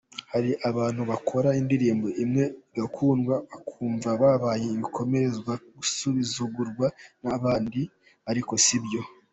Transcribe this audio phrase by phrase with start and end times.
[0.31, 6.87] Hari abantu bakora indirimbo imwe igakundwa bakumva babaye ibikomerezwa bagasuzugura
[7.35, 7.81] abandi,
[8.31, 9.01] ariko sibyo.